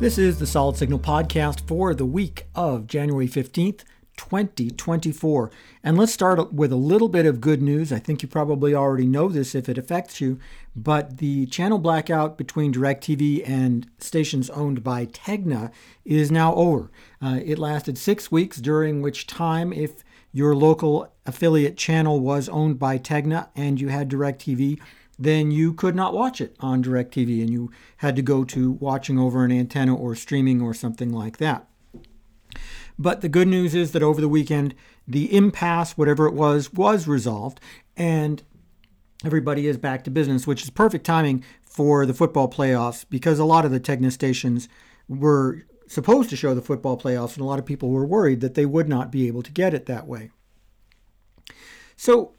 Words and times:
This 0.00 0.16
is 0.16 0.38
the 0.38 0.46
Solid 0.46 0.78
Signal 0.78 0.98
podcast 0.98 1.68
for 1.68 1.94
the 1.94 2.06
week 2.06 2.46
of 2.54 2.86
January 2.86 3.28
15th, 3.28 3.84
2024. 4.16 5.50
And 5.84 5.98
let's 5.98 6.10
start 6.10 6.54
with 6.54 6.72
a 6.72 6.76
little 6.76 7.10
bit 7.10 7.26
of 7.26 7.42
good 7.42 7.60
news. 7.60 7.92
I 7.92 7.98
think 7.98 8.22
you 8.22 8.28
probably 8.28 8.74
already 8.74 9.06
know 9.06 9.28
this 9.28 9.54
if 9.54 9.68
it 9.68 9.76
affects 9.76 10.18
you, 10.18 10.38
but 10.74 11.18
the 11.18 11.44
channel 11.48 11.78
blackout 11.78 12.38
between 12.38 12.72
DirecTV 12.72 13.46
and 13.46 13.90
stations 13.98 14.48
owned 14.48 14.82
by 14.82 15.04
Tegna 15.04 15.70
is 16.06 16.30
now 16.30 16.54
over. 16.54 16.90
Uh, 17.20 17.40
it 17.44 17.58
lasted 17.58 17.98
six 17.98 18.32
weeks, 18.32 18.56
during 18.56 19.02
which 19.02 19.26
time, 19.26 19.70
if 19.70 20.02
your 20.32 20.56
local 20.56 21.12
affiliate 21.26 21.76
channel 21.76 22.20
was 22.20 22.48
owned 22.48 22.78
by 22.78 22.96
Tegna 22.96 23.48
and 23.54 23.78
you 23.78 23.88
had 23.88 24.08
DirecTV, 24.08 24.80
then 25.20 25.50
you 25.50 25.74
could 25.74 25.94
not 25.94 26.14
watch 26.14 26.40
it 26.40 26.56
on 26.60 26.82
DirecTV 26.82 27.42
and 27.42 27.50
you 27.50 27.70
had 27.98 28.16
to 28.16 28.22
go 28.22 28.42
to 28.44 28.72
watching 28.72 29.18
over 29.18 29.44
an 29.44 29.52
antenna 29.52 29.94
or 29.94 30.14
streaming 30.14 30.62
or 30.62 30.72
something 30.72 31.12
like 31.12 31.36
that. 31.36 31.68
But 32.98 33.20
the 33.20 33.28
good 33.28 33.46
news 33.46 33.74
is 33.74 33.92
that 33.92 34.02
over 34.02 34.20
the 34.20 34.28
weekend, 34.28 34.74
the 35.06 35.34
impasse, 35.34 35.96
whatever 35.96 36.26
it 36.26 36.34
was, 36.34 36.72
was 36.72 37.06
resolved 37.06 37.60
and 37.96 38.42
everybody 39.22 39.66
is 39.66 39.76
back 39.76 40.04
to 40.04 40.10
business, 40.10 40.46
which 40.46 40.62
is 40.62 40.70
perfect 40.70 41.04
timing 41.04 41.44
for 41.62 42.06
the 42.06 42.14
football 42.14 42.48
playoffs 42.48 43.04
because 43.08 43.38
a 43.38 43.44
lot 43.44 43.66
of 43.66 43.70
the 43.70 43.80
Tegna 43.80 44.10
stations 44.10 44.68
were 45.06 45.66
supposed 45.86 46.30
to 46.30 46.36
show 46.36 46.54
the 46.54 46.62
football 46.62 46.96
playoffs, 46.96 47.34
and 47.34 47.42
a 47.42 47.44
lot 47.44 47.58
of 47.58 47.66
people 47.66 47.90
were 47.90 48.06
worried 48.06 48.40
that 48.40 48.54
they 48.54 48.64
would 48.64 48.88
not 48.88 49.10
be 49.10 49.26
able 49.26 49.42
to 49.42 49.50
get 49.50 49.74
it 49.74 49.86
that 49.86 50.06
way. 50.06 50.30
So 51.96 52.32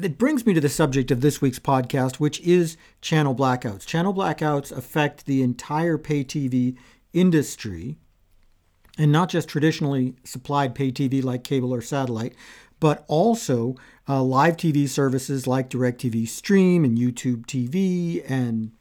it 0.00 0.18
brings 0.18 0.46
me 0.46 0.54
to 0.54 0.60
the 0.60 0.68
subject 0.68 1.10
of 1.10 1.20
this 1.20 1.40
week's 1.40 1.58
podcast, 1.58 2.16
which 2.16 2.40
is 2.40 2.76
channel 3.00 3.34
blackouts. 3.34 3.86
Channel 3.86 4.14
blackouts 4.14 4.70
affect 4.70 5.26
the 5.26 5.42
entire 5.42 5.98
pay 5.98 6.24
TV 6.24 6.76
industry, 7.12 7.98
and 8.96 9.12
not 9.12 9.28
just 9.28 9.48
traditionally 9.48 10.14
supplied 10.24 10.74
pay 10.74 10.90
TV 10.90 11.22
like 11.22 11.44
cable 11.44 11.74
or 11.74 11.80
satellite, 11.80 12.34
but 12.80 13.04
also 13.08 13.74
uh, 14.08 14.22
live 14.22 14.56
TV 14.56 14.88
services 14.88 15.46
like 15.46 15.70
DirecTV 15.70 16.28
Stream 16.28 16.84
and 16.84 16.96
YouTube 16.96 17.46
TV 17.46 18.24
and 18.28 18.72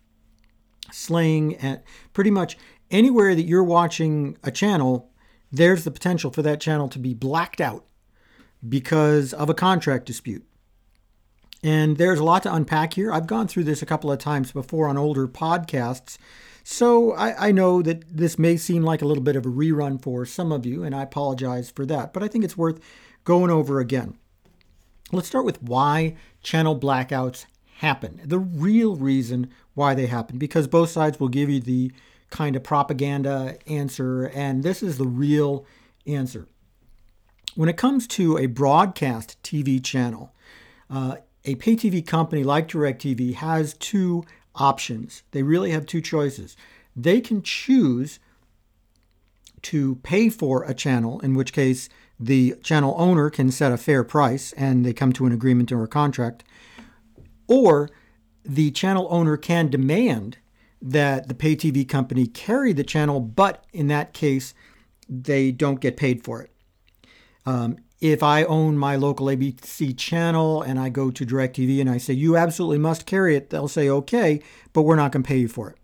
Sling, 0.92 1.56
and 1.56 1.82
pretty 2.14 2.32
much 2.32 2.58
anywhere 2.92 3.36
that 3.36 3.44
you're 3.44 3.64
watching 3.64 4.38
a 4.44 4.52
channel, 4.52 5.11
there's 5.52 5.84
the 5.84 5.92
potential 5.92 6.32
for 6.32 6.42
that 6.42 6.61
channel 6.61 6.88
to 6.89 7.00
be 7.00 7.14
blacked 7.14 7.61
out 7.61 7.86
because 8.67 9.34
of 9.34 9.50
a 9.50 9.54
contract 9.54 10.06
dispute. 10.06 10.45
And 11.68 11.98
there's 11.98 12.20
a 12.20 12.23
lot 12.23 12.44
to 12.44 12.56
unpack 12.56 12.94
here. 12.94 13.12
I've 13.12 13.28
gone 13.28 13.50
through 13.50 13.66
this 13.66 13.82
a 13.82 13.86
couple 13.86 14.10
of 14.10 14.20
times 14.20 14.54
before 14.54 14.88
on 14.88 14.98
older 14.98 15.28
podcasts. 15.28 16.18
So 16.64 17.12
I, 17.12 17.50
I, 17.50 17.52
know 17.52 17.82
that 17.82 18.06
this 18.08 18.40
may 18.40 18.56
seem 18.56 18.84
like 18.84 19.02
a 19.02 19.06
little 19.06 19.22
bit 19.22 19.36
of 19.36 19.46
a 19.46 19.50
rerun 19.50 20.02
for 20.02 20.26
some 20.26 20.54
of 20.54 20.66
you, 20.66 20.86
and 20.86 20.95
I 20.95 21.04
apologize 21.04 21.70
for 21.70 21.86
that, 21.88 22.14
but 22.14 22.23
I 22.23 22.30
think 22.30 22.45
it's 22.45 22.56
worth 22.56 22.80
going 23.26 23.52
over 23.52 23.82
again. 23.82 24.18
Let's 25.12 25.28
start 25.28 25.44
with 25.44 25.62
why 25.62 26.16
channel 26.42 26.80
blackouts 26.80 27.48
happen. 27.80 28.22
The 28.23 28.40
real 28.40 28.95
reason 28.95 29.50
why 29.73 29.94
they 29.94 30.06
happen, 30.06 30.38
because 30.38 30.70
both 30.70 30.90
sides 30.90 31.20
will 31.20 31.28
give 31.28 31.50
you 31.50 31.60
the 31.60 31.92
kind 32.30 32.56
of 32.56 32.64
propaganda 32.64 33.58
answer, 33.68 34.28
and 34.34 34.64
this 34.64 34.82
is 34.82 34.98
the 34.98 35.06
real 35.06 35.66
answer. 36.06 36.48
When 37.56 37.68
it 37.68 37.76
comes 37.76 38.08
to 38.08 38.38
a 38.38 38.45
broadcast 38.45 39.36
TV 39.44 39.84
channel, 39.84 40.32
uh, 40.90 41.18
a 41.48 41.56
pay 41.56 41.76
TV 41.76 42.06
company 42.06 42.44
like 42.44 42.67
DirecTV 42.67 43.36
has 43.36 43.73
two 43.76 44.26
options. 44.53 45.23
They 45.31 45.44
really 45.44 45.72
have 45.72 45.86
two 45.86 46.02
choices. 46.02 46.58
They 46.95 47.22
can 47.22 47.42
choose 47.42 48.20
to 49.64 49.95
pay 49.98 50.30
for 50.30 50.64
a 50.64 50.73
channel, 50.73 51.20
in 51.22 51.33
which 51.33 51.54
case 51.54 51.89
the 52.20 52.55
channel 52.64 52.95
owner 52.98 53.30
can 53.30 53.49
set 53.49 53.71
a 53.71 53.77
fair 53.77 54.04
price 54.04 54.52
and 54.54 54.86
they 54.86 54.94
come 54.94 55.14
to 55.14 55.26
an 55.26 55.32
agreement 55.32 55.71
or 55.71 55.83
a 55.83 55.88
contract, 55.88 56.44
or 57.48 57.89
the 58.44 58.71
channel 58.71 59.08
owner 59.10 59.38
can 59.38 59.70
demand 59.70 60.38
that 60.82 61.27
the 61.27 61.33
pay 61.33 61.55
TV 61.55 61.88
company 61.88 62.27
carry 62.27 62.73
the 62.73 62.83
channel, 62.83 63.20
but 63.20 63.66
in 63.73 63.88
that 63.88 64.14
case, 64.14 64.54
they 65.10 65.52
don't 65.52 65.80
get 65.80 65.98
paid 65.98 66.23
for 66.23 66.42
it. 66.42 66.52
Um, 67.47 67.77
if 68.02 68.21
I 68.21 68.43
own 68.43 68.77
my 68.77 68.97
local 68.97 69.27
ABC 69.27 69.97
channel 69.97 70.61
and 70.61 70.77
I 70.77 70.89
go 70.89 71.09
to 71.09 71.25
DirecTV 71.25 71.80
and 71.80 71.89
I 71.89 71.97
say, 71.97 72.13
you 72.13 72.35
absolutely 72.35 72.77
must 72.77 73.05
carry 73.05 73.37
it, 73.37 73.49
they'll 73.49 73.69
say, 73.69 73.89
okay, 73.89 74.41
but 74.73 74.81
we're 74.81 74.97
not 74.97 75.13
going 75.13 75.23
to 75.23 75.27
pay 75.27 75.37
you 75.37 75.47
for 75.47 75.69
it. 75.69 75.77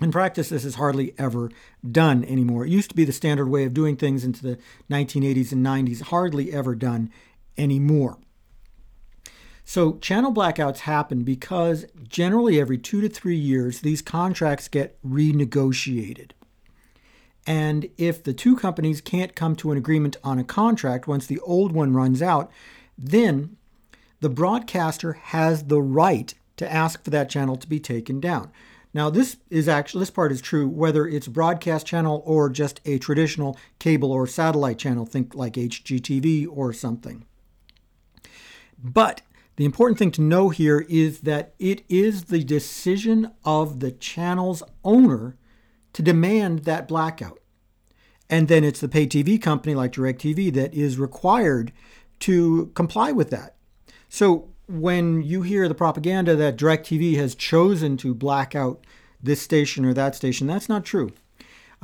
In 0.00 0.10
practice, 0.10 0.48
this 0.48 0.64
is 0.64 0.76
hardly 0.76 1.12
ever 1.18 1.50
done 1.88 2.24
anymore. 2.24 2.64
It 2.64 2.70
used 2.70 2.88
to 2.88 2.96
be 2.96 3.04
the 3.04 3.12
standard 3.12 3.48
way 3.48 3.64
of 3.64 3.74
doing 3.74 3.96
things 3.96 4.24
into 4.24 4.42
the 4.42 4.58
1980s 4.90 5.52
and 5.52 5.64
90s, 5.64 6.00
hardly 6.04 6.50
ever 6.50 6.74
done 6.74 7.10
anymore. 7.58 8.18
So, 9.62 9.98
channel 9.98 10.32
blackouts 10.32 10.78
happen 10.78 11.24
because 11.24 11.84
generally 12.08 12.58
every 12.58 12.78
two 12.78 13.02
to 13.02 13.08
three 13.10 13.36
years, 13.36 13.82
these 13.82 14.00
contracts 14.00 14.66
get 14.66 15.00
renegotiated. 15.02 16.30
And 17.46 17.88
if 17.96 18.22
the 18.22 18.34
two 18.34 18.56
companies 18.56 19.00
can't 19.00 19.34
come 19.34 19.56
to 19.56 19.72
an 19.72 19.78
agreement 19.78 20.16
on 20.22 20.38
a 20.38 20.44
contract 20.44 21.08
once 21.08 21.26
the 21.26 21.40
old 21.40 21.72
one 21.72 21.94
runs 21.94 22.22
out, 22.22 22.50
then 22.98 23.56
the 24.20 24.28
broadcaster 24.28 25.14
has 25.14 25.64
the 25.64 25.80
right 25.80 26.34
to 26.56 26.70
ask 26.70 27.02
for 27.02 27.10
that 27.10 27.30
channel 27.30 27.56
to 27.56 27.66
be 27.66 27.80
taken 27.80 28.20
down. 28.20 28.52
Now, 28.92 29.08
this 29.08 29.36
is 29.50 29.68
actually 29.68 30.00
this 30.00 30.10
part 30.10 30.32
is 30.32 30.40
true 30.40 30.68
whether 30.68 31.06
it's 31.06 31.28
broadcast 31.28 31.86
channel 31.86 32.22
or 32.26 32.50
just 32.50 32.80
a 32.84 32.98
traditional 32.98 33.56
cable 33.78 34.10
or 34.10 34.26
satellite 34.26 34.78
channel, 34.78 35.06
think 35.06 35.34
like 35.34 35.54
HGTV 35.54 36.46
or 36.50 36.72
something. 36.72 37.24
But 38.82 39.22
the 39.56 39.64
important 39.64 39.98
thing 39.98 40.10
to 40.12 40.22
know 40.22 40.48
here 40.48 40.86
is 40.88 41.20
that 41.20 41.54
it 41.58 41.84
is 41.88 42.24
the 42.24 42.42
decision 42.42 43.30
of 43.44 43.80
the 43.80 43.92
channel's 43.92 44.62
owner 44.84 45.36
to 45.92 46.02
demand 46.02 46.60
that 46.60 46.88
blackout. 46.88 47.38
And 48.28 48.48
then 48.48 48.62
it's 48.62 48.80
the 48.80 48.88
pay 48.88 49.06
TV 49.06 49.40
company 49.40 49.74
like 49.74 49.92
DirecTV 49.92 50.52
that 50.54 50.72
is 50.72 50.98
required 50.98 51.72
to 52.20 52.70
comply 52.74 53.12
with 53.12 53.30
that. 53.30 53.56
So 54.08 54.48
when 54.68 55.22
you 55.22 55.42
hear 55.42 55.68
the 55.68 55.74
propaganda 55.74 56.36
that 56.36 56.56
DirecTV 56.56 57.16
has 57.16 57.34
chosen 57.34 57.96
to 57.98 58.14
black 58.14 58.54
out 58.54 58.84
this 59.20 59.42
station 59.42 59.84
or 59.84 59.92
that 59.94 60.14
station, 60.14 60.46
that's 60.46 60.68
not 60.68 60.84
true. 60.84 61.12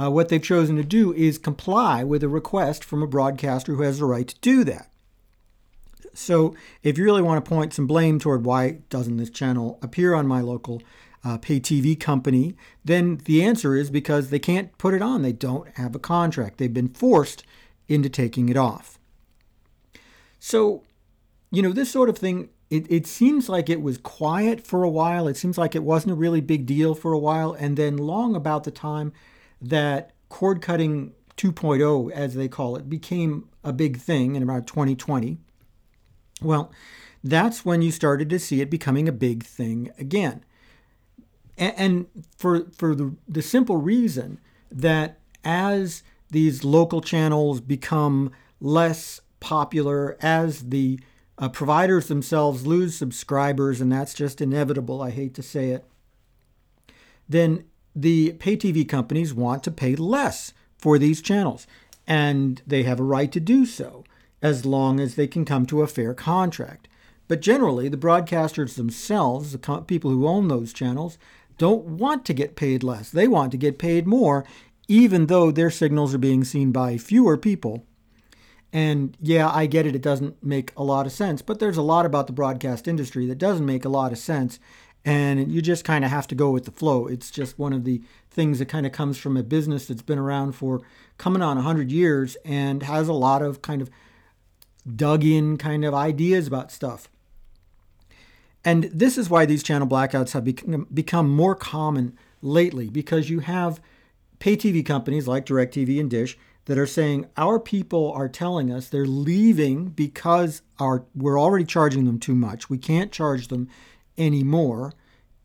Uh, 0.01 0.11
what 0.11 0.29
they've 0.29 0.43
chosen 0.43 0.77
to 0.77 0.85
do 0.85 1.13
is 1.15 1.39
comply 1.39 2.05
with 2.05 2.23
a 2.23 2.29
request 2.29 2.85
from 2.85 3.03
a 3.03 3.07
broadcaster 3.07 3.75
who 3.75 3.83
has 3.83 3.99
the 3.99 4.05
right 4.05 4.29
to 4.29 4.39
do 4.41 4.63
that. 4.63 4.91
So 6.13 6.55
if 6.83 6.97
you 6.97 7.05
really 7.05 7.23
want 7.23 7.45
to 7.45 7.49
point 7.49 7.75
some 7.75 7.87
blame 7.87 8.19
toward 8.19 8.45
why 8.45 8.79
doesn't 8.89 9.17
this 9.17 9.31
channel 9.31 9.79
appear 9.83 10.15
on 10.15 10.27
my 10.27 10.41
local 10.41 10.83
uh, 11.27 11.39
pay 11.39 11.59
TV 11.59 11.99
company, 11.99 12.55
then 12.85 13.21
the 13.25 13.43
answer 13.43 13.75
is 13.75 13.91
because 13.91 14.31
they 14.31 14.39
can't 14.39 14.77
put 14.79 14.95
it 14.95 15.03
on. 15.03 15.23
They 15.23 15.33
don't 15.33 15.69
have 15.77 15.97
a 15.97 15.99
contract. 15.99 16.59
They've 16.59 16.73
been 16.73 16.91
forced 16.91 17.43
into 17.89 18.09
taking 18.09 18.49
it 18.49 18.57
off. 18.57 18.97
So, 20.39 20.85
you 21.51 21.63
know, 21.63 21.73
this 21.73 21.91
sort 21.91 22.09
of 22.09 22.17
thing, 22.17 22.51
it, 22.71 22.87
it 22.89 23.09
seems 23.09 23.49
like 23.49 23.69
it 23.69 23.83
was 23.83 23.99
quiet 23.99 24.65
for 24.65 24.85
a 24.85 24.89
while. 24.89 25.27
It 25.27 25.37
seems 25.37 25.59
like 25.59 25.75
it 25.75 25.83
wasn't 25.83 26.13
a 26.13 26.17
really 26.17 26.41
big 26.41 26.65
deal 26.65 26.95
for 26.95 27.13
a 27.13 27.19
while. 27.19 27.55
And 27.55 27.77
then, 27.77 27.97
long 27.97 28.37
about 28.37 28.63
the 28.63 28.71
time 28.71 29.13
that 29.61 30.13
cord 30.29 30.63
cutting 30.63 31.13
2.0, 31.37 32.13
as 32.13 32.35
they 32.35 32.47
call 32.47 32.77
it, 32.77 32.89
became 32.89 33.49
a 33.65 33.73
big 33.73 33.99
thing 33.99 34.37
in 34.37 34.45
about 34.45 34.69
2020, 34.69 35.39
well, 36.41 36.71
that's 37.25 37.65
when 37.65 37.83
you 37.83 37.91
started 37.91 38.31
to 38.31 38.39
see 38.39 38.61
it 38.61 38.71
becoming 38.71 39.09
a 39.09 39.13
big 39.13 39.43
thing 39.43 39.91
again. 39.99 40.45
And, 41.59 42.07
for, 42.37 42.67
for 42.77 42.95
the, 42.95 43.15
the 43.27 43.43
simple 43.43 43.79
reason 43.79 44.41
that 44.71 45.19
as 45.45 46.03
these 46.31 46.65
local 46.65 47.01
channels 47.01 47.61
become 47.61 48.31
less 48.61 49.21
popular, 49.41 50.17
as 50.21 50.69
the 50.69 51.01
uh, 51.39 51.49
providers 51.49 52.09
themselves 52.09 52.67
lose 52.67 52.97
subscribers, 52.97 53.81
and 53.81 53.91
that's 53.91 54.15
just 54.15 54.41
inevitable, 54.41 55.03
I 55.03 55.11
hate 55.11 55.35
to 55.35 55.43
say 55.43 55.71
it, 55.71 55.85
then 57.29 57.65
the 57.95 58.33
pay 58.33 58.57
TV 58.57 58.87
companies 58.87 59.33
want 59.33 59.65
to 59.65 59.71
pay 59.71 59.97
less 59.97 60.53
for 60.77 60.99
these 60.99 61.23
channels. 61.23 61.67
And 62.07 62.63
they 62.67 62.83
have 62.85 63.01
a 63.01 63.05
right 63.05 63.33
to 63.33 63.41
do 63.41 63.67
so 63.67 64.05
as 64.43 64.67
long 64.67 65.01
as 65.01 65.15
they 65.15 65.27
can 65.27 65.45
come 65.45 65.67
to 65.67 65.83
a 65.83 65.87
fair 65.87 66.15
contract. 66.15 66.89
But 67.29 67.41
generally, 67.41 67.89
the 67.89 67.97
broadcasters 67.97 68.77
themselves, 68.77 69.53
the 69.53 69.83
people 69.87 70.11
who 70.11 70.29
own 70.29 70.49
those 70.49 70.73
channels, 70.73 71.19
don't 71.59 71.85
want 71.85 72.25
to 72.27 72.35
get 72.35 72.57
paid 72.57 72.83
less. 72.83 73.11
They 73.11 73.29
want 73.29 73.51
to 73.53 73.59
get 73.59 73.79
paid 73.79 74.07
more, 74.07 74.45
even 74.89 75.27
though 75.27 75.51
their 75.51 75.71
signals 75.71 76.15
are 76.15 76.19
being 76.19 76.45
seen 76.45 76.73
by 76.73 76.99
fewer 76.99 77.37
people. 77.37 77.85
And 78.73 79.17
yeah, 79.21 79.49
I 79.51 79.67
get 79.67 79.87
it, 79.87 79.95
it 79.97 80.03
doesn't 80.03 80.43
make 80.45 80.73
a 80.77 80.83
lot 80.85 81.07
of 81.07 81.13
sense, 81.13 81.41
but 81.41 81.61
there's 81.61 81.79
a 81.79 81.83
lot 81.83 82.05
about 82.05 82.27
the 82.27 82.33
broadcast 82.33 82.87
industry 82.87 83.27
that 83.27 83.39
doesn't 83.39 83.65
make 83.65 83.85
a 83.85 83.89
lot 83.89 84.13
of 84.13 84.19
sense. 84.19 84.59
and 85.07 85.53
you 85.53 85.63
just 85.63 85.85
kind 85.85 86.05
of 86.05 86.11
have 86.11 86.27
to 86.27 86.35
go 86.35 86.51
with 86.51 86.65
the 86.65 86.73
flow. 86.73 87.07
It's 87.07 87.31
just 87.31 87.59
one 87.61 87.73
of 87.73 87.85
the 87.85 88.03
things 88.29 88.59
that 88.59 88.67
kind 88.67 88.85
of 88.85 88.91
comes 88.93 89.17
from 89.17 89.37
a 89.37 89.43
business 89.45 89.87
that's 89.87 90.03
been 90.03 90.19
around 90.19 90.53
for 90.53 90.83
coming 91.17 91.43
on 91.43 91.57
100 91.57 91.93
years 91.93 92.37
and 92.45 92.83
has 92.83 93.07
a 93.07 93.13
lot 93.13 93.41
of 93.41 93.63
kind 93.63 93.81
of 93.81 93.89
dug 94.95 95.25
in 95.25 95.59
kind 95.59 95.85
of 95.85 95.95
ideas 95.95 96.49
about 96.49 96.73
stuff. 96.73 97.09
And 98.67 98.91
this 98.93 99.17
is 99.17 99.31
why 99.31 99.47
these 99.47 99.63
channel 99.63 99.87
blackouts 99.87 100.33
have 100.33 100.45
become 100.93 101.31
more 101.31 101.55
common 101.55 102.19
lately 102.43 102.91
because 102.91 103.31
you 103.31 103.39
have 103.39 103.81
pay 104.41 104.57
TV 104.57 104.85
companies 104.85 105.29
like 105.29 105.47
DirecTV 105.47 106.01
and 106.01 106.11
Dish 106.11 106.37
that 106.65 106.77
are 106.77 106.87
saying 106.87 107.27
our 107.37 107.61
people 107.61 108.11
are 108.13 108.29
telling 108.29 108.73
us 108.73 108.89
they're 108.89 109.07
leaving 109.07 109.91
because 109.91 110.63
our 110.81 111.05
we're 111.15 111.41
already 111.41 111.65
charging 111.65 112.07
them 112.07 112.19
too 112.19 112.35
much. 112.35 112.69
We 112.69 112.77
can't 112.77 113.13
charge 113.13 113.47
them 113.47 113.69
anymore 114.19 114.93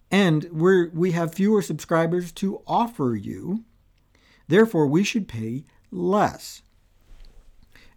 and 0.10 0.48
we're 0.52 0.90
we 0.90 1.12
have 1.12 1.36
fewer 1.36 1.62
subscribers 1.62 2.32
to 2.34 2.64
offer 2.66 3.16
you. 3.16 3.64
Therefore, 4.48 4.88
we 4.88 5.04
should 5.04 5.28
pay 5.28 5.66
less. 5.92 6.64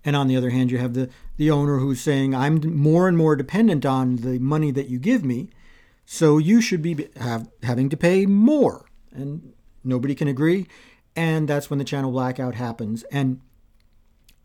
And 0.05 0.15
on 0.15 0.29
the 0.29 0.37
other 0.37 0.51
hand, 0.51 0.71
you 0.71 0.79
have 0.79 0.95
the, 0.95 1.09
the 1.37 1.51
owner 1.51 1.79
who's 1.79 2.01
saying, 2.01 2.35
I'm 2.35 2.61
more 2.77 3.09
and 3.09 3.17
more 3.17 3.37
dependent 3.37 3.87
on 3.87 4.17
the 4.17 4.39
money 4.39 4.71
that 4.71 4.89
you 4.89 4.99
give 4.99 5.25
me, 5.25 5.49
so 6.05 6.39
you 6.39 6.61
should 6.61 6.83
be 6.83 7.09
have, 7.17 7.49
having 7.63 7.89
to 7.89 7.97
pay 7.97 8.27
more. 8.27 8.87
And 9.13 9.55
nobody 9.83 10.15
can 10.15 10.29
agree. 10.29 10.67
And 11.17 11.49
that's 11.49 11.71
when 11.71 11.79
the 11.79 11.85
channel 11.85 12.11
blackout 12.11 12.55
happens. 12.55 13.05
And 13.05 13.41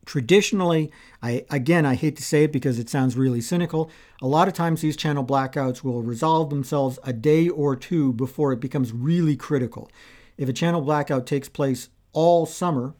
traditionally, 0.05 0.91
I 1.21 1.45
again, 1.49 1.85
I 1.85 1.95
hate 1.95 2.15
to 2.17 2.23
say 2.23 2.45
it 2.45 2.51
because 2.51 2.79
it 2.79 2.89
sounds 2.89 3.15
really 3.15 3.41
cynical. 3.41 3.91
A 4.21 4.27
lot 4.27 4.47
of 4.47 4.53
times 4.53 4.81
these 4.81 4.95
channel 4.95 5.23
blackouts 5.25 5.83
will 5.83 6.01
resolve 6.01 6.49
themselves 6.49 6.97
a 7.03 7.13
day 7.13 7.49
or 7.49 7.75
two 7.75 8.13
before 8.13 8.53
it 8.53 8.59
becomes 8.59 8.91
really 8.91 9.35
critical. 9.35 9.91
If 10.37 10.47
a 10.49 10.53
channel 10.53 10.81
blackout 10.81 11.27
takes 11.27 11.49
place 11.49 11.89
all 12.13 12.45
summer, 12.45 12.95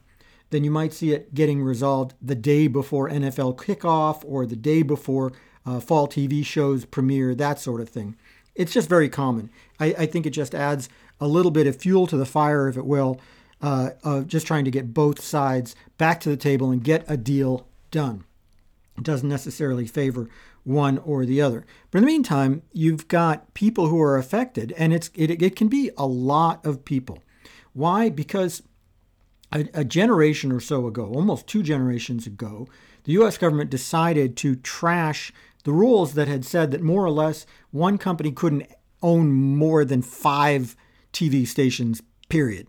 then 0.50 0.64
you 0.64 0.72
might 0.72 0.94
see 0.94 1.12
it 1.12 1.34
getting 1.34 1.62
resolved 1.62 2.14
the 2.22 2.36
day 2.36 2.68
before 2.68 3.10
NFL 3.10 3.58
kickoff 3.58 4.24
or 4.26 4.46
the 4.46 4.56
day 4.56 4.82
before 4.82 5.32
uh, 5.66 5.80
fall 5.80 6.08
TV 6.08 6.44
shows 6.46 6.86
premiere, 6.86 7.36
that 7.36 7.60
sort 7.60 7.82
of 7.82 7.90
thing. 7.90 8.16
It's 8.56 8.74
just 8.74 8.90
very 8.90 9.10
common. 9.10 9.50
I, 9.80 9.88
I, 10.00 10.06
think 10.06 10.26
it 10.26 10.32
just 10.32 10.56
adds 10.56 10.90
a 11.20 11.28
little 11.28 11.52
bit 11.52 11.68
of 11.68 11.76
fuel 11.76 12.08
to 12.08 12.18
the 12.18 12.26
fire, 12.26 12.68
if 12.68 12.76
it 12.76 12.86
will, 12.86 13.22
uh, 13.62 13.92
of 14.04 14.28
just 14.28 14.48
trying 14.48 14.66
to 14.66 14.72
get 14.72 14.94
both 14.94 15.22
sides 15.22 15.76
back 15.98 16.20
to 16.22 16.30
the 16.30 16.38
table 16.38 16.72
and 16.72 16.84
get 16.84 17.06
a 17.08 17.18
deal 17.18 17.68
done. 17.92 18.24
It 18.98 19.04
doesn't 19.04 19.30
necessarily 19.30 19.86
favor 19.86 20.30
one 20.64 20.98
or 21.00 21.26
the 21.26 21.42
other. 21.42 21.66
But 21.90 22.00
in 22.00 22.04
the 22.04 22.12
meantime, 22.12 22.64
you've 22.74 23.08
got 23.08 23.54
people 23.54 23.88
who 23.88 24.02
are 24.02 24.18
affected, 24.18 24.74
and 24.78 24.94
it's 24.94 25.10
it, 25.16 25.42
it 25.42 25.56
can 25.56 25.68
be 25.68 25.92
a 25.98 26.06
lot 26.06 26.66
of 26.66 26.84
people. 26.84 27.24
Why? 27.74 28.10
Because 28.10 28.62
a, 29.52 29.68
a 29.74 29.84
generation 29.84 30.52
or 30.52 30.60
so 30.60 30.88
ago, 30.88 31.12
almost 31.14 31.48
two 31.48 31.64
generations 31.64 32.28
ago, 32.28 32.68
the 33.04 33.14
US 33.14 33.38
government 33.38 33.70
decided 33.70 34.38
to 34.38 34.56
trash 34.56 35.32
the 35.64 35.72
rules 35.72 36.14
that 36.14 36.28
had 36.28 36.46
said 36.46 36.72
that 36.72 36.82
more 36.82 37.04
or 37.04 37.12
less 37.12 37.46
one 37.72 37.98
company 37.98 38.32
couldn't 38.32 38.68
own 39.02 39.32
more 39.32 39.86
than 39.86 40.02
five 40.02 40.76
TV 41.14 41.48
stations, 41.48 42.02
period. 42.30 42.68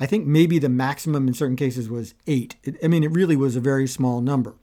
I 0.00 0.06
think 0.06 0.26
maybe 0.26 0.58
the 0.58 0.68
maximum 0.68 1.28
in 1.28 1.34
certain 1.34 1.56
cases 1.56 1.88
was 1.88 2.14
eight. 2.26 2.56
I 2.82 2.88
mean, 2.88 3.04
it 3.04 3.12
really 3.12 3.36
was 3.36 3.56
a 3.56 3.60
very 3.60 3.86
small 3.86 4.20
number. 4.20 4.56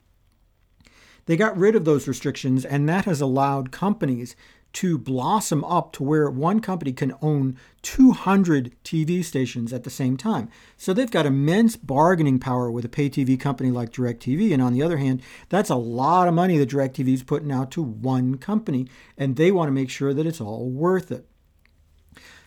They 1.26 1.36
got 1.36 1.56
rid 1.56 1.76
of 1.76 1.84
those 1.84 2.08
restrictions, 2.08 2.64
and 2.64 2.88
that 2.88 3.04
has 3.04 3.20
allowed 3.20 3.70
companies 3.70 4.34
to 4.74 4.96
blossom 4.96 5.64
up 5.64 5.92
to 5.92 6.02
where 6.02 6.30
one 6.30 6.60
company 6.60 6.92
can 6.92 7.14
own 7.20 7.58
200 7.82 8.74
TV 8.84 9.24
stations 9.24 9.72
at 9.72 9.84
the 9.84 9.90
same 9.90 10.16
time. 10.16 10.48
So 10.76 10.92
they've 10.92 11.10
got 11.10 11.26
immense 11.26 11.76
bargaining 11.76 12.38
power 12.38 12.70
with 12.70 12.84
a 12.84 12.88
pay 12.88 13.10
TV 13.10 13.38
company 13.38 13.70
like 13.70 13.92
DirecTV. 13.92 14.52
And 14.52 14.62
on 14.62 14.72
the 14.72 14.82
other 14.82 14.96
hand, 14.96 15.22
that's 15.48 15.70
a 15.70 15.76
lot 15.76 16.28
of 16.28 16.34
money 16.34 16.56
that 16.58 16.70
DirecTV 16.70 17.12
is 17.12 17.22
putting 17.22 17.52
out 17.52 17.70
to 17.72 17.82
one 17.82 18.38
company, 18.38 18.88
and 19.18 19.36
they 19.36 19.50
want 19.50 19.68
to 19.68 19.72
make 19.72 19.90
sure 19.90 20.14
that 20.14 20.26
it's 20.26 20.40
all 20.40 20.70
worth 20.70 21.12
it. 21.12 21.26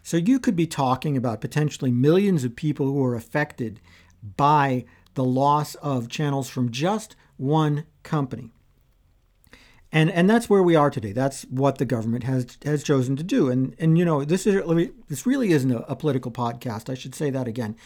So 0.01 0.18
you 0.18 0.39
could 0.39 0.56
be 0.56 0.68
talking 0.68 1.18
about 1.18 1.42
potentially 1.42 1.92
millions 1.92 2.44
of 2.44 2.56
people 2.56 2.86
who 2.86 3.04
are 3.04 3.16
affected 3.16 3.80
by 4.38 4.86
the 5.16 5.24
loss 5.24 5.75
of 5.75 6.10
channels 6.10 6.50
from 6.50 6.71
just 6.71 7.16
one 7.38 7.86
company. 8.04 8.51
And 9.95 10.12
and 10.12 10.30
that's 10.30 10.50
where 10.50 10.62
we 10.62 10.75
are 10.75 10.89
today. 10.92 11.13
That's 11.13 11.44
what 11.44 11.77
the 11.77 11.86
government 11.86 12.25
has 12.25 12.57
has 12.65 12.83
chosen 12.83 13.15
to 13.15 13.24
do. 13.24 13.50
And 13.50 13.74
and 13.80 13.97
you 13.97 14.03
know 14.03 14.25
this 14.25 14.45
is 14.45 14.62
this 15.07 15.25
really 15.25 15.53
isn't 15.53 15.71
a, 15.71 15.89
a 15.89 15.95
political 15.95 16.31
podcast. 16.31 16.89
I 16.89 16.95
should 16.95 17.15
say 17.15 17.30
that 17.30 17.47
again. 17.47 17.77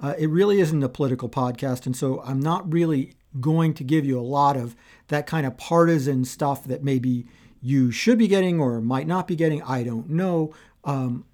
Uh, 0.00 0.14
it 0.18 0.30
really 0.30 0.60
isn't 0.60 0.82
a 0.82 0.88
political 0.88 1.28
podcast, 1.28 1.84
and 1.84 1.94
so 1.94 2.22
I'm 2.24 2.40
not 2.40 2.72
really 2.72 3.12
going 3.38 3.74
to 3.74 3.84
give 3.84 4.06
you 4.06 4.18
a 4.18 4.22
lot 4.22 4.56
of 4.56 4.74
that 5.08 5.26
kind 5.26 5.46
of 5.46 5.58
partisan 5.58 6.24
stuff 6.24 6.64
that 6.64 6.82
maybe 6.82 7.26
you 7.60 7.90
should 7.90 8.16
be 8.16 8.28
getting 8.28 8.58
or 8.58 8.80
might 8.80 9.06
not 9.06 9.28
be 9.28 9.36
getting. 9.36 9.62
I 9.62 9.82
don't 9.82 10.08
know. 10.08 10.54
Um, 10.84 11.26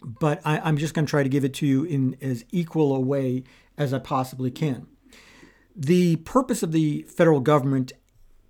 but 0.00 0.40
I, 0.44 0.68
am 0.68 0.76
just 0.76 0.94
going 0.94 1.06
to 1.06 1.10
try 1.10 1.24
to 1.24 1.28
give 1.28 1.44
it 1.44 1.54
to 1.54 1.66
you 1.66 1.82
in 1.82 2.16
as 2.20 2.44
equal 2.52 2.94
a 2.94 3.00
way 3.00 3.42
as 3.76 3.92
I 3.92 3.98
possibly 3.98 4.52
can. 4.52 4.86
The 5.74 6.16
purpose 6.16 6.62
of 6.62 6.70
the 6.70 7.02
federal 7.02 7.40
government 7.40 7.92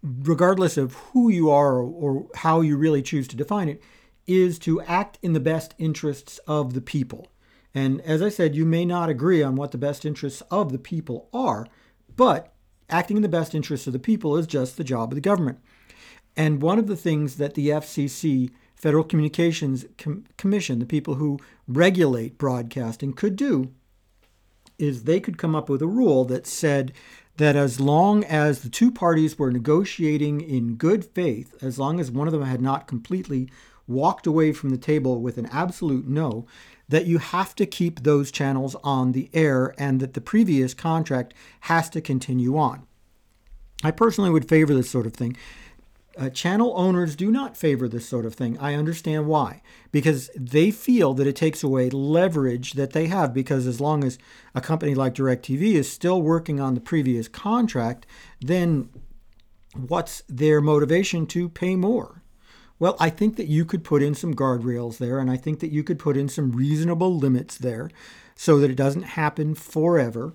regardless 0.02 0.76
of 0.76 0.94
who 0.94 1.28
you 1.28 1.50
are 1.50 1.78
or, 1.78 2.26
how 2.36 2.60
you 2.60 2.76
really 2.76 3.02
choose 3.02 3.28
to 3.28 3.36
define 3.36 3.68
it, 3.68 3.80
is 4.26 4.58
to 4.60 4.80
act 4.82 5.18
in 5.22 5.32
the 5.32 5.40
best 5.40 5.74
interests 5.78 6.38
of 6.46 6.74
the 6.74 6.80
people. 6.80 7.28
And 7.74 8.00
as 8.02 8.20
I 8.20 8.28
said, 8.28 8.54
you 8.54 8.64
may 8.64 8.84
not 8.84 9.08
agree 9.08 9.42
on 9.42 9.56
what 9.56 9.72
the 9.72 9.78
best 9.78 10.04
interests 10.04 10.42
of 10.50 10.72
the 10.72 10.78
people 10.78 11.28
are, 11.32 11.66
but 12.14 12.52
acting 12.90 13.16
in 13.16 13.22
the 13.22 13.28
best 13.28 13.54
interests 13.54 13.86
of 13.86 13.92
the 13.92 13.98
people 13.98 14.36
is 14.36 14.46
just 14.46 14.76
the 14.76 14.84
job 14.84 15.10
of 15.10 15.14
the 15.14 15.20
government. 15.20 15.58
And 16.36 16.62
one 16.62 16.78
of 16.78 16.86
the 16.86 16.96
things 16.96 17.36
that 17.36 17.54
the 17.54 17.68
FCC, 17.68 18.50
Federal 18.74 19.04
Communications 19.04 19.86
Com- 19.98 20.24
Commission, 20.36 20.78
the 20.78 20.86
people 20.86 21.14
who 21.14 21.38
regulate 21.66 22.38
broadcasting, 22.38 23.12
could 23.12 23.36
do 23.36 23.72
is 24.78 25.04
they 25.04 25.20
could 25.20 25.38
come 25.38 25.54
up 25.54 25.68
with 25.68 25.82
a 25.82 25.86
rule 25.86 26.24
that 26.24 26.46
said 26.46 26.92
that 27.36 27.56
as 27.56 27.80
long 27.80 28.24
as 28.24 28.60
the 28.60 28.68
two 28.68 28.90
parties 28.90 29.38
were 29.38 29.50
negotiating 29.50 30.40
in 30.40 30.74
good 30.74 31.04
faith, 31.04 31.56
as 31.62 31.78
long 31.78 31.98
as 31.98 32.10
one 32.10 32.28
of 32.28 32.32
them 32.32 32.42
had 32.42 32.60
not 32.60 32.86
completely 32.86 33.48
walked 33.86 34.26
away 34.26 34.52
from 34.52 34.70
the 34.70 34.78
table 34.78 35.20
with 35.20 35.38
an 35.38 35.46
absolute 35.46 36.06
no, 36.06 36.46
that 36.88 37.06
you 37.06 37.18
have 37.18 37.54
to 37.56 37.66
keep 37.66 38.00
those 38.00 38.30
channels 38.30 38.76
on 38.84 39.12
the 39.12 39.30
air 39.32 39.74
and 39.78 40.00
that 40.00 40.14
the 40.14 40.20
previous 40.20 40.74
contract 40.74 41.32
has 41.60 41.88
to 41.90 42.00
continue 42.00 42.56
on. 42.56 42.86
I 43.82 43.90
personally 43.90 44.30
would 44.30 44.48
favor 44.48 44.74
this 44.74 44.90
sort 44.90 45.06
of 45.06 45.14
thing 45.14 45.36
uh, 46.18 46.28
channel 46.30 46.72
owners 46.76 47.16
do 47.16 47.30
not 47.30 47.56
favor 47.56 47.88
this 47.88 48.08
sort 48.08 48.26
of 48.26 48.34
thing. 48.34 48.58
I 48.58 48.74
understand 48.74 49.26
why. 49.26 49.62
Because 49.90 50.30
they 50.36 50.70
feel 50.70 51.14
that 51.14 51.26
it 51.26 51.36
takes 51.36 51.62
away 51.62 51.90
leverage 51.90 52.74
that 52.74 52.92
they 52.92 53.06
have. 53.06 53.32
Because 53.32 53.66
as 53.66 53.80
long 53.80 54.04
as 54.04 54.18
a 54.54 54.60
company 54.60 54.94
like 54.94 55.14
DirecTV 55.14 55.74
is 55.74 55.90
still 55.90 56.20
working 56.20 56.60
on 56.60 56.74
the 56.74 56.80
previous 56.80 57.28
contract, 57.28 58.06
then 58.40 58.88
what's 59.74 60.22
their 60.28 60.60
motivation 60.60 61.26
to 61.28 61.48
pay 61.48 61.76
more? 61.76 62.22
Well, 62.78 62.96
I 62.98 63.10
think 63.10 63.36
that 63.36 63.46
you 63.46 63.64
could 63.64 63.84
put 63.84 64.02
in 64.02 64.14
some 64.14 64.34
guardrails 64.34 64.98
there, 64.98 65.18
and 65.18 65.30
I 65.30 65.36
think 65.36 65.60
that 65.60 65.70
you 65.70 65.84
could 65.84 66.00
put 66.00 66.16
in 66.16 66.28
some 66.28 66.50
reasonable 66.52 67.16
limits 67.16 67.56
there 67.56 67.90
so 68.34 68.58
that 68.58 68.70
it 68.70 68.76
doesn't 68.76 69.02
happen 69.02 69.54
forever. 69.54 70.32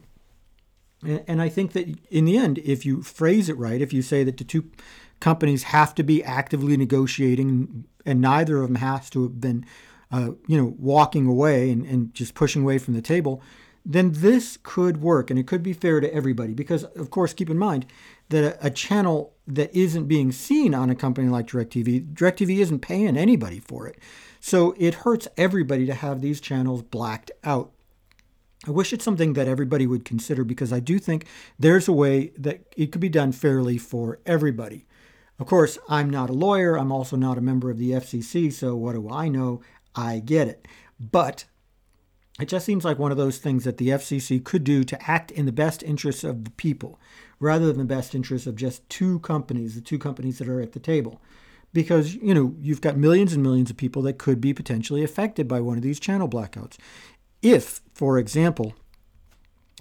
And 1.06 1.42
I 1.42 1.50
think 1.50 1.74
that 1.74 1.94
in 2.10 2.26
the 2.26 2.38
end, 2.38 2.58
if 2.60 2.86
you 2.86 3.04
phrase 3.04 3.50
it 3.50 3.58
right, 3.58 3.82
if 3.82 3.94
you 3.94 4.02
say 4.02 4.24
that 4.24 4.38
the 4.38 4.44
two 4.44 4.72
companies 5.20 5.64
have 5.64 5.96
to 5.96 6.04
be 6.04 6.24
actively 6.24 6.78
negotiating, 6.78 7.86
and 8.06 8.22
neither 8.22 8.58
of 8.58 8.68
them 8.68 8.76
has 8.76 9.10
to 9.12 9.24
have 9.24 9.42
been, 9.42 9.66
uh, 10.12 10.32
you 10.48 10.58
know, 10.58 10.76
walking 10.78 11.26
away 11.26 11.72
and, 11.72 11.86
and 11.86 12.14
just 12.14 12.34
pushing 12.34 12.62
away 12.62 12.78
from 12.78 12.94
the 12.94 13.02
table, 13.02 13.42
then 13.86 14.12
this 14.14 14.58
could 14.64 15.02
work 15.02 15.30
and 15.30 15.40
it 15.40 15.48
could 15.48 15.64
be 15.64 15.74
fair 15.74 16.02
to 16.02 16.14
everybody. 16.14 16.54
Because, 16.54 16.84
of 16.84 17.10
course, 17.10 17.34
keep 17.34 17.50
in 17.50 17.58
mind 17.58 17.86
that 18.30 18.44
a, 18.44 18.68
a 18.68 18.70
channel 18.70 19.34
that 19.48 19.74
isn't 19.74 20.08
being 20.08 20.32
seen 20.32 20.76
on 20.76 20.90
a 20.90 20.96
company 20.96 21.30
like 21.30 21.48
DirecTV, 21.48 22.14
DirecTV 22.14 22.60
isn't 22.60 22.80
paying 22.80 23.16
anybody 23.16 23.60
for 23.60 23.88
it. 23.88 23.98
So 24.40 24.76
it 24.78 24.94
hurts 24.94 25.28
everybody 25.38 25.86
to 25.86 25.94
have 25.94 26.22
these 26.22 26.42
channels 26.42 26.84
blacked 26.84 27.32
out. 27.44 27.72
I 28.68 28.72
wish 28.72 28.92
it's 28.92 29.06
something 29.06 29.34
that 29.34 29.48
everybody 29.48 29.88
would 29.88 30.04
consider 30.04 30.44
because 30.44 30.74
I 30.74 30.80
do 30.80 31.00
think 31.00 31.26
there's 31.58 31.88
a 31.88 31.94
way 31.94 32.34
that 32.38 32.62
it 32.76 32.92
could 32.92 33.02
be 33.02 33.10
done 33.10 33.32
fairly 33.32 33.78
for 33.78 34.20
everybody. 34.26 34.86
Of 35.39 35.48
course, 35.48 35.77
I'm 35.88 36.10
not 36.10 36.29
a 36.29 36.34
lawyer. 36.34 36.77
I'm 36.77 36.91
also 36.91 37.15
not 37.15 37.38
a 37.38 37.41
member 37.41 37.70
of 37.70 37.77
the 37.77 37.91
FCC, 37.91 38.51
so 38.51 38.75
what 38.75 38.94
do 38.94 39.10
I 39.10 39.27
know? 39.29 39.62
I 39.96 40.20
get 40.20 40.48
it. 40.48 40.67
But 41.00 41.46
it 42.39 42.48
just 42.48 42.65
seems 42.65 42.84
like 42.86 43.00
one 43.00 43.12
of 43.12 43.17
those 43.17 43.38
things 43.38 43.63
that 43.63 43.77
the 43.77 43.89
FCC 43.89 44.44
could 44.44 44.63
do 44.63 44.84
to 44.84 45.10
act 45.10 45.32
in 45.32 45.46
the 45.46 45.51
best 45.51 45.84
interests 45.84 46.24
of 46.24 46.44
the 46.44 46.51
people 46.51 47.00
rather 47.39 47.67
than 47.67 47.77
the 47.77 47.96
best 47.96 48.15
interests 48.15 48.48
of 48.48 48.56
just 48.56 48.88
two 48.89 49.20
companies, 49.20 49.75
the 49.75 49.82
two 49.82 50.00
companies 50.00 50.39
that 50.39 50.48
are 50.50 50.62
at 50.62 50.74
the 50.74 50.79
table. 50.79 51.22
because 51.74 52.15
you 52.15 52.34
know 52.34 52.56
you've 52.60 52.82
got 52.82 52.98
millions 52.98 53.34
and 53.34 53.44
millions 53.44 53.70
of 53.70 53.77
people 53.77 54.01
that 54.01 54.17
could 54.17 54.39
be 54.41 54.53
potentially 54.53 55.03
affected 55.03 55.48
by 55.48 55.60
one 55.60 55.77
of 55.77 55.84
these 55.84 56.00
channel 56.00 56.27
blackouts. 56.27 56.77
If, 57.41 57.82
for 57.94 58.17
example, 58.17 58.74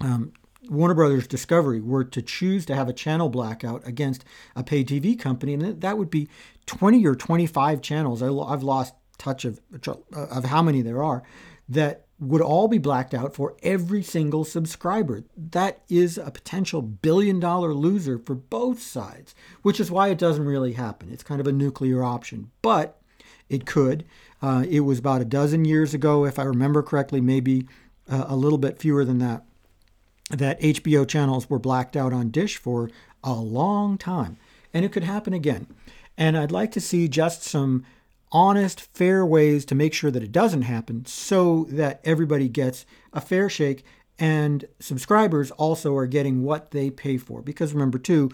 um, 0.01 0.33
Warner 0.69 0.93
Brothers 0.93 1.27
Discovery 1.27 1.79
were 1.79 2.03
to 2.03 2.21
choose 2.21 2.65
to 2.65 2.75
have 2.75 2.89
a 2.89 2.93
channel 2.93 3.29
blackout 3.29 3.85
against 3.87 4.25
a 4.55 4.63
pay 4.63 4.83
TV 4.83 5.17
company, 5.17 5.53
and 5.53 5.81
that 5.81 5.97
would 5.97 6.09
be 6.09 6.27
20 6.65 7.05
or 7.05 7.15
25 7.15 7.81
channels. 7.81 8.21
I've 8.21 8.63
lost 8.63 8.93
touch 9.17 9.45
of 9.45 9.59
of 10.13 10.45
how 10.45 10.61
many 10.61 10.81
there 10.81 11.03
are 11.03 11.23
that 11.67 12.05
would 12.19 12.41
all 12.41 12.67
be 12.67 12.77
blacked 12.77 13.13
out 13.13 13.35
for 13.35 13.55
every 13.61 14.01
single 14.01 14.43
subscriber. 14.43 15.23
That 15.35 15.83
is 15.89 16.17
a 16.17 16.31
potential 16.31 16.81
billion 16.81 17.39
dollar 17.39 17.73
loser 17.73 18.17
for 18.17 18.35
both 18.35 18.81
sides, 18.81 19.35
which 19.61 19.79
is 19.79 19.91
why 19.91 20.07
it 20.07 20.17
doesn't 20.17 20.45
really 20.45 20.73
happen. 20.73 21.11
It's 21.11 21.23
kind 21.23 21.39
of 21.39 21.47
a 21.47 21.51
nuclear 21.51 22.03
option, 22.03 22.51
but 22.61 22.99
it 23.49 23.65
could. 23.65 24.05
Uh, 24.41 24.65
it 24.67 24.81
was 24.81 24.99
about 24.99 25.21
a 25.21 25.25
dozen 25.25 25.65
years 25.65 25.93
ago, 25.93 26.25
if 26.25 26.39
I 26.39 26.43
remember 26.43 26.81
correctly, 26.81 27.21
maybe 27.21 27.67
uh, 28.09 28.25
a 28.27 28.35
little 28.35 28.57
bit 28.57 28.79
fewer 28.79 29.05
than 29.05 29.19
that, 29.19 29.43
that 30.29 30.59
HBO 30.61 31.07
channels 31.07 31.49
were 31.49 31.59
blacked 31.59 31.95
out 31.95 32.13
on 32.13 32.31
Dish 32.31 32.57
for 32.57 32.89
a 33.23 33.33
long 33.33 33.97
time. 33.97 34.37
And 34.73 34.83
it 34.83 34.91
could 34.91 35.03
happen 35.03 35.33
again. 35.33 35.67
And 36.17 36.37
I'd 36.37 36.51
like 36.51 36.71
to 36.73 36.81
see 36.81 37.07
just 37.07 37.43
some 37.43 37.85
honest, 38.31 38.81
fair 38.93 39.25
ways 39.25 39.63
to 39.65 39.75
make 39.75 39.93
sure 39.93 40.11
that 40.11 40.23
it 40.23 40.31
doesn't 40.31 40.63
happen 40.63 41.05
so 41.05 41.65
that 41.69 42.01
everybody 42.03 42.49
gets 42.49 42.85
a 43.13 43.21
fair 43.21 43.49
shake 43.49 43.85
and 44.19 44.65
subscribers 44.79 45.51
also 45.51 45.95
are 45.95 46.07
getting 46.07 46.43
what 46.43 46.71
they 46.71 46.89
pay 46.89 47.17
for. 47.17 47.41
Because 47.41 47.73
remember, 47.73 47.99
too, 47.99 48.31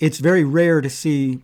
it's 0.00 0.18
very 0.18 0.44
rare 0.44 0.80
to 0.80 0.90
see 0.90 1.42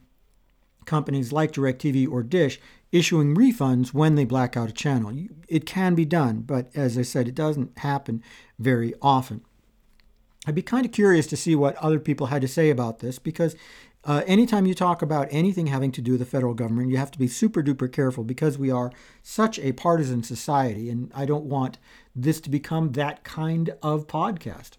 companies 0.85 1.33
like 1.33 1.53
DirecTV 1.53 2.11
or 2.11 2.23
Dish 2.23 2.59
issuing 2.91 3.37
refunds 3.37 3.93
when 3.93 4.15
they 4.15 4.25
black 4.25 4.57
out 4.57 4.71
a 4.71 4.73
channel. 4.73 5.13
It 5.49 5.67
can 5.67 5.95
be 5.95 6.05
done, 6.05 6.41
but 6.41 6.71
as 6.75 6.99
I 6.99 7.03
said, 7.03 7.29
it 7.29 7.35
doesn't 7.35 7.79
happen 7.79 8.23
very 8.59 8.95
often. 9.01 9.43
I'd 10.49 10.55
be 10.55 10.63
kind 10.63 10.87
of 10.87 10.93
curious 10.93 11.27
to 11.27 11.37
see 11.37 11.55
what 11.55 11.77
other 11.77 12.01
people 12.01 12.29
had 12.29 12.41
to 12.41 12.49
say 12.49 12.71
about 12.71 13.01
this 13.01 13.19
because 13.19 13.55
uh, 14.05 14.23
anytime 14.27 14.65
you 14.65 14.73
talk 14.73 15.03
about 15.03 15.29
anything 15.31 15.67
having 15.67 15.93
to 15.93 16.01
do 16.01 16.13
with 16.13 16.21
the 16.21 16.25
federal 16.25 16.55
government, 16.55 16.91
you 16.91 16.97
have 16.97 17.11
to 17.11 17.19
be 17.19 17.29
super 17.29 17.63
duper 17.63 17.93
careful 17.93 18.25
because 18.25 18.57
we 18.57 18.71
are 18.71 18.91
such 19.23 19.59
a 19.59 19.73
partisan 19.73 20.23
society, 20.23 20.89
and 20.89 21.13
I 21.15 21.27
don't 21.27 21.45
want 21.45 21.77
this 22.17 22.41
to 22.41 22.49
become 22.49 22.93
that 22.93 23.25
kind 23.25 23.75
of 23.83 24.07
podcast. 24.07 24.79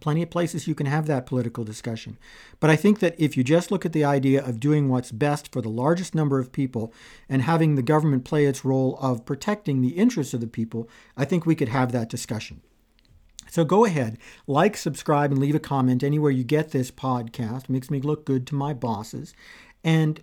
Plenty 0.00 0.22
of 0.22 0.28
places 0.28 0.68
you 0.68 0.74
can 0.74 0.84
have 0.86 1.06
that 1.06 1.24
political 1.24 1.64
discussion. 1.64 2.18
But 2.60 2.68
I 2.68 2.76
think 2.76 2.98
that 2.98 3.14
if 3.18 3.38
you 3.38 3.42
just 3.42 3.70
look 3.70 3.86
at 3.86 3.94
the 3.94 4.04
idea 4.04 4.44
of 4.44 4.60
doing 4.60 4.90
what's 4.90 5.12
best 5.12 5.50
for 5.50 5.62
the 5.62 5.70
largest 5.70 6.14
number 6.14 6.38
of 6.38 6.52
people 6.52 6.92
and 7.26 7.40
having 7.40 7.74
the 7.74 7.82
government 7.82 8.26
play 8.26 8.44
its 8.44 8.66
role 8.66 8.98
of 9.00 9.24
protecting 9.24 9.80
the 9.80 9.96
interests 9.96 10.34
of 10.34 10.42
the 10.42 10.46
people, 10.46 10.90
I 11.16 11.24
think 11.24 11.46
we 11.46 11.54
could 11.54 11.70
have 11.70 11.90
that 11.92 12.10
discussion. 12.10 12.60
So 13.54 13.64
go 13.64 13.84
ahead, 13.84 14.18
like, 14.48 14.76
subscribe, 14.76 15.30
and 15.30 15.40
leave 15.40 15.54
a 15.54 15.60
comment 15.60 16.02
anywhere 16.02 16.32
you 16.32 16.42
get 16.42 16.72
this 16.72 16.90
podcast. 16.90 17.62
It 17.62 17.70
makes 17.70 17.88
me 17.88 18.00
look 18.00 18.24
good 18.24 18.48
to 18.48 18.56
my 18.56 18.74
bosses. 18.74 19.32
And 19.84 20.20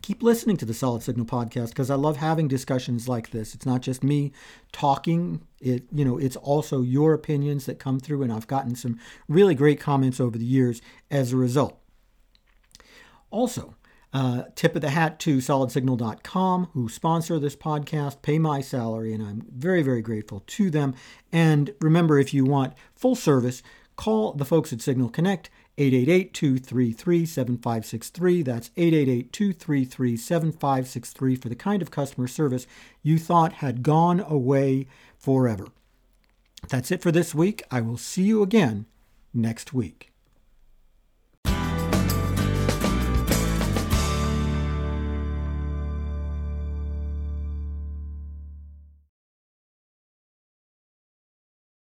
keep 0.00 0.22
listening 0.22 0.56
to 0.56 0.64
the 0.64 0.72
Solid 0.72 1.02
Signal 1.02 1.26
podcast 1.26 1.68
because 1.68 1.90
I 1.90 1.96
love 1.96 2.16
having 2.16 2.48
discussions 2.48 3.06
like 3.06 3.32
this. 3.32 3.54
It's 3.54 3.66
not 3.66 3.82
just 3.82 4.02
me 4.02 4.32
talking. 4.72 5.42
It 5.60 5.84
you 5.92 6.06
know, 6.06 6.16
it's 6.16 6.36
also 6.36 6.80
your 6.80 7.12
opinions 7.12 7.66
that 7.66 7.78
come 7.78 8.00
through 8.00 8.22
and 8.22 8.32
I've 8.32 8.46
gotten 8.46 8.74
some 8.74 8.98
really 9.28 9.54
great 9.54 9.78
comments 9.78 10.18
over 10.18 10.38
the 10.38 10.46
years 10.46 10.80
as 11.10 11.34
a 11.34 11.36
result. 11.36 11.78
Also, 13.30 13.74
uh, 14.12 14.44
tip 14.54 14.74
of 14.74 14.82
the 14.82 14.90
hat 14.90 15.18
to 15.20 15.38
solidsignal.com, 15.38 16.68
who 16.72 16.88
sponsor 16.88 17.38
this 17.38 17.56
podcast, 17.56 18.22
pay 18.22 18.38
my 18.38 18.60
salary, 18.60 19.12
and 19.12 19.22
I'm 19.22 19.46
very, 19.50 19.82
very 19.82 20.02
grateful 20.02 20.42
to 20.46 20.70
them. 20.70 20.94
And 21.32 21.74
remember, 21.80 22.18
if 22.18 22.32
you 22.32 22.44
want 22.44 22.74
full 22.94 23.14
service, 23.14 23.62
call 23.96 24.32
the 24.32 24.44
folks 24.44 24.72
at 24.72 24.80
Signal 24.80 25.10
Connect, 25.10 25.50
888 25.76 26.34
233 26.34 27.26
7563. 27.26 28.42
That's 28.42 28.70
888 28.76 29.32
233 29.32 30.16
7563 30.16 31.36
for 31.36 31.48
the 31.48 31.54
kind 31.54 31.82
of 31.82 31.90
customer 31.90 32.26
service 32.26 32.66
you 33.02 33.18
thought 33.18 33.54
had 33.54 33.82
gone 33.82 34.20
away 34.20 34.86
forever. 35.16 35.66
That's 36.68 36.90
it 36.90 37.02
for 37.02 37.12
this 37.12 37.34
week. 37.34 37.62
I 37.70 37.80
will 37.80 37.96
see 37.96 38.24
you 38.24 38.42
again 38.42 38.86
next 39.32 39.72
week. 39.72 40.07